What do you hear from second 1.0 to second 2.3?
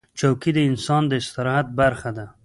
د استراحت برخه ده.